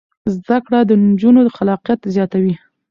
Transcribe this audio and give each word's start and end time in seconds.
زده 0.37 0.57
کړه 0.65 0.79
د 0.85 0.91
نجونو 1.03 1.39
خلاقیت 1.57 1.99
زیاتوي. 2.15 2.53